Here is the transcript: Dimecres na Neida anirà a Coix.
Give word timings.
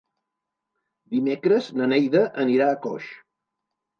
Dimecres 1.15 1.67
na 1.81 1.89
Neida 1.93 2.23
anirà 2.45 2.69
a 2.71 2.79
Coix. 2.87 3.13